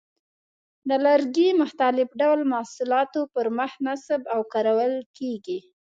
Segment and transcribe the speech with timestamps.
[0.89, 5.59] د لرګي مختلف ډول محصولاتو پر مخ نصب او کارول کېږي.